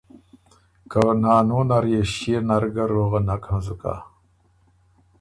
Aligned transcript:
که 0.91 1.01
نانو 1.21 1.59
نر 1.69 1.83
يې 1.91 2.01
ݭيې 2.13 2.37
نر 2.47 2.63
ګۀ 2.73 2.85
روغه 2.93 3.19
نک 3.27 3.43
هنزُک 3.49 3.81
هۀ۔ 3.89 3.95